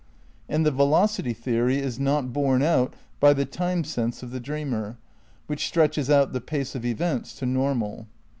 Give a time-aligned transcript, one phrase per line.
[0.49, 4.97] And the velocity theory is not borne out by the time sense of the dreamer,
[5.45, 8.07] which stretches out the pace of events to normal.